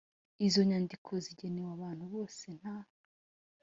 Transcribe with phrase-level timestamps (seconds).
[0.47, 2.77] Izo nyandiko zigenewe abantu bose nta